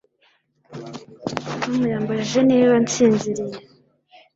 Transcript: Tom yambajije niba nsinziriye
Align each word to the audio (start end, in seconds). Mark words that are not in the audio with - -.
Tom 1.61 1.79
yambajije 1.93 2.39
niba 2.49 2.73
nsinziriye 2.83 3.57